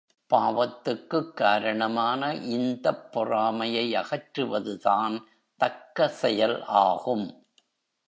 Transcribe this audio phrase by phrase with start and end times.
[0.29, 2.35] பாவத்துக்குக் காரணமான
[2.35, 5.19] இந்தப் பொறாமையை அகற்றுவதுதான்
[5.61, 7.45] தக்க செயல் ஆகும்.